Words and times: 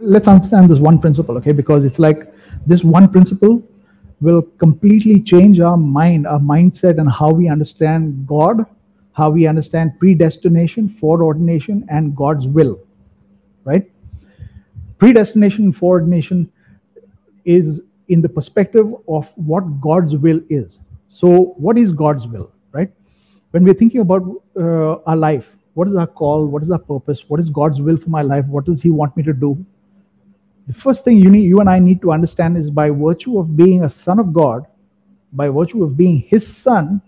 let's 0.00 0.28
understand 0.28 0.70
this 0.70 0.78
one 0.78 0.98
principle, 0.98 1.36
okay? 1.38 1.52
Because 1.52 1.84
it's 1.84 1.98
like 1.98 2.32
this 2.66 2.84
one 2.84 3.08
principle 3.08 3.62
will 4.20 4.42
completely 4.42 5.20
change 5.20 5.60
our 5.60 5.76
mind, 5.76 6.26
our 6.26 6.38
mindset, 6.38 6.98
and 6.98 7.10
how 7.10 7.30
we 7.30 7.48
understand 7.48 8.26
God, 8.26 8.64
how 9.12 9.30
we 9.30 9.46
understand 9.46 9.98
predestination, 9.98 10.88
foreordination, 10.88 11.86
and 11.88 12.16
God's 12.16 12.46
will, 12.46 12.80
right? 13.64 13.90
Predestination 14.98 15.64
and 15.64 15.76
foreordination 15.76 16.50
is 17.44 17.80
in 18.08 18.20
the 18.22 18.28
perspective 18.28 18.92
of 19.08 19.30
what 19.36 19.80
God's 19.80 20.16
will 20.16 20.40
is. 20.48 20.78
So, 21.08 21.54
what 21.56 21.78
is 21.78 21.92
God's 21.92 22.26
will, 22.26 22.52
right? 22.72 22.90
When 23.52 23.64
we're 23.64 23.74
thinking 23.74 24.00
about 24.00 24.22
uh, 24.56 24.96
our 25.06 25.16
life, 25.16 25.48
what 25.74 25.88
is 25.88 25.94
our 25.94 26.06
call? 26.06 26.46
What 26.46 26.62
is 26.62 26.70
our 26.70 26.78
purpose? 26.78 27.28
What 27.28 27.38
is 27.38 27.48
God's 27.48 27.80
will 27.80 27.96
for 27.96 28.10
my 28.10 28.22
life? 28.22 28.44
What 28.46 28.64
does 28.64 28.82
He 28.82 28.90
want 28.90 29.16
me 29.16 29.22
to 29.22 29.32
do? 29.32 29.64
The 30.68 30.74
first 30.74 31.02
thing 31.02 31.16
you 31.16 31.30
need, 31.30 31.44
you 31.48 31.60
and 31.60 31.68
I 31.68 31.78
need 31.78 32.02
to 32.02 32.12
understand 32.12 32.58
is 32.58 32.70
by 32.70 32.90
virtue 32.90 33.38
of 33.38 33.56
being 33.56 33.84
a 33.84 33.88
son 33.88 34.18
of 34.18 34.34
God, 34.34 34.66
by 35.32 35.48
virtue 35.48 35.82
of 35.82 35.96
being 35.96 36.18
His 36.20 36.46
son, 36.46 37.00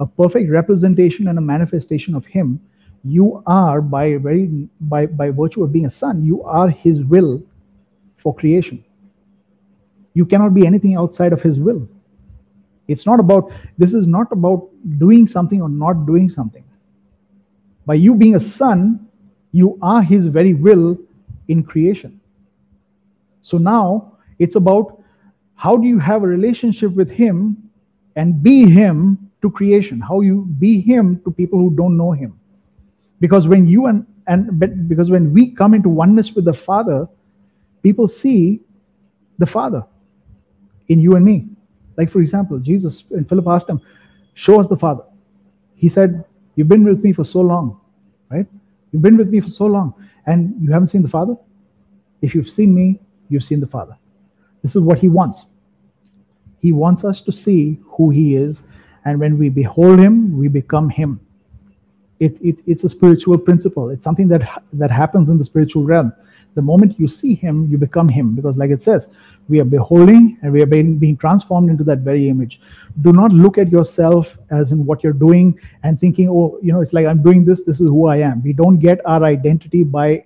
a 0.00 0.06
perfect 0.06 0.50
representation 0.50 1.28
and 1.28 1.38
a 1.38 1.40
manifestation 1.40 2.16
of 2.16 2.26
Him, 2.26 2.60
you 3.04 3.44
are 3.46 3.80
by 3.80 4.16
very 4.16 4.68
by 4.80 5.06
by 5.06 5.30
virtue 5.30 5.62
of 5.62 5.72
being 5.72 5.86
a 5.86 5.90
son, 5.90 6.24
you 6.24 6.42
are 6.42 6.68
His 6.68 7.02
will 7.04 7.40
for 8.16 8.34
creation. 8.34 8.84
You 10.14 10.26
cannot 10.26 10.52
be 10.52 10.66
anything 10.66 10.96
outside 10.96 11.32
of 11.32 11.40
His 11.42 11.60
will. 11.60 11.88
It's 12.88 13.06
not 13.06 13.20
about, 13.20 13.52
this 13.78 13.94
is 13.94 14.06
not 14.06 14.30
about 14.32 14.68
doing 14.98 15.26
something 15.28 15.62
or 15.62 15.68
not 15.68 16.06
doing 16.06 16.28
something. 16.28 16.64
By 17.86 17.94
you 17.94 18.14
being 18.14 18.34
a 18.34 18.40
son, 18.40 19.08
you 19.52 19.78
are 19.80 20.02
His 20.02 20.26
very 20.26 20.54
will 20.54 20.98
in 21.46 21.62
creation. 21.62 22.20
So 23.44 23.58
now 23.58 24.16
it's 24.38 24.56
about 24.56 25.02
how 25.54 25.76
do 25.76 25.86
you 25.86 25.98
have 25.98 26.22
a 26.22 26.26
relationship 26.26 26.92
with 26.92 27.10
Him 27.10 27.58
and 28.16 28.42
be 28.42 28.64
Him 28.70 29.30
to 29.42 29.50
creation? 29.50 30.00
How 30.00 30.22
you 30.22 30.46
be 30.58 30.80
Him 30.80 31.20
to 31.24 31.30
people 31.30 31.58
who 31.58 31.70
don't 31.76 31.94
know 31.94 32.12
Him? 32.12 32.40
Because 33.20 33.46
when 33.46 33.68
you 33.68 33.84
and 33.84 34.06
and 34.28 34.88
because 34.88 35.10
when 35.10 35.30
we 35.34 35.50
come 35.50 35.74
into 35.74 35.90
oneness 35.90 36.32
with 36.32 36.46
the 36.46 36.54
Father, 36.54 37.06
people 37.82 38.08
see 38.08 38.62
the 39.38 39.44
Father 39.44 39.84
in 40.88 40.98
you 40.98 41.12
and 41.12 41.24
me. 41.24 41.46
Like, 41.98 42.10
for 42.10 42.20
example, 42.20 42.58
Jesus, 42.58 43.04
and 43.10 43.28
Philip 43.28 43.46
asked 43.46 43.68
him, 43.68 43.78
Show 44.32 44.58
us 44.58 44.68
the 44.68 44.76
Father. 44.78 45.04
He 45.74 45.90
said, 45.90 46.24
You've 46.56 46.68
been 46.68 46.82
with 46.82 47.04
me 47.04 47.12
for 47.12 47.24
so 47.24 47.40
long, 47.40 47.78
right? 48.30 48.46
You've 48.90 49.02
been 49.02 49.18
with 49.18 49.28
me 49.28 49.40
for 49.40 49.50
so 49.50 49.66
long, 49.66 49.92
and 50.24 50.54
you 50.62 50.72
haven't 50.72 50.88
seen 50.88 51.02
the 51.02 51.08
Father? 51.08 51.36
If 52.22 52.34
you've 52.34 52.48
seen 52.48 52.74
me, 52.74 53.00
you've 53.28 53.44
seen 53.44 53.60
the 53.60 53.66
Father. 53.66 53.96
This 54.62 54.76
is 54.76 54.82
what 54.82 54.98
He 54.98 55.08
wants. 55.08 55.46
He 56.60 56.72
wants 56.72 57.04
us 57.04 57.20
to 57.22 57.32
see 57.32 57.78
who 57.84 58.10
He 58.10 58.36
is, 58.36 58.62
and 59.04 59.20
when 59.20 59.38
we 59.38 59.48
behold 59.48 59.98
Him, 59.98 60.38
we 60.38 60.48
become 60.48 60.88
Him. 60.88 61.20
It, 62.20 62.38
it, 62.40 62.60
it's 62.64 62.84
a 62.84 62.88
spiritual 62.88 63.36
principle. 63.36 63.90
It's 63.90 64.04
something 64.04 64.28
that 64.28 64.62
that 64.72 64.90
happens 64.90 65.28
in 65.28 65.36
the 65.36 65.44
spiritual 65.44 65.84
realm. 65.84 66.12
The 66.54 66.62
moment 66.62 66.98
you 66.98 67.08
see 67.08 67.34
Him, 67.34 67.66
you 67.68 67.76
become 67.76 68.08
Him, 68.08 68.34
because, 68.34 68.56
like 68.56 68.70
it 68.70 68.82
says, 68.82 69.08
we 69.48 69.60
are 69.60 69.64
beholding 69.64 70.38
and 70.42 70.52
we 70.52 70.62
are 70.62 70.66
being, 70.66 70.96
being 70.96 71.16
transformed 71.16 71.68
into 71.68 71.84
that 71.84 71.98
very 71.98 72.28
image. 72.28 72.60
Do 73.02 73.12
not 73.12 73.32
look 73.32 73.58
at 73.58 73.70
yourself 73.70 74.38
as 74.50 74.72
in 74.72 74.86
what 74.86 75.02
you're 75.02 75.12
doing 75.12 75.58
and 75.82 76.00
thinking, 76.00 76.28
oh, 76.30 76.58
you 76.62 76.72
know, 76.72 76.80
it's 76.80 76.92
like 76.92 77.06
I'm 77.06 77.22
doing 77.22 77.44
this. 77.44 77.64
This 77.64 77.80
is 77.80 77.88
who 77.88 78.06
I 78.06 78.18
am. 78.18 78.42
We 78.42 78.52
don't 78.52 78.78
get 78.78 79.00
our 79.04 79.24
identity 79.24 79.82
by 79.82 80.24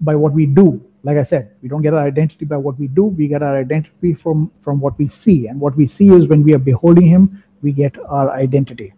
by 0.00 0.14
what 0.14 0.32
we 0.32 0.46
do 0.46 0.80
like 1.02 1.16
I 1.16 1.22
said, 1.22 1.52
we 1.62 1.68
don't 1.68 1.82
get 1.82 1.94
our 1.94 2.06
identity 2.06 2.44
by 2.44 2.56
what 2.56 2.78
we 2.78 2.88
do. 2.88 3.04
We 3.04 3.28
get 3.28 3.42
our 3.42 3.56
identity 3.56 4.14
from 4.14 4.50
from 4.62 4.80
what 4.80 4.98
we 4.98 5.08
see, 5.08 5.46
and 5.46 5.60
what 5.60 5.76
we 5.76 5.86
see 5.86 6.08
is 6.10 6.26
when 6.26 6.42
we 6.42 6.54
are 6.54 6.58
beholding 6.58 7.06
Him, 7.06 7.42
we 7.62 7.72
get 7.72 7.96
our 8.08 8.30
identity. 8.30 8.92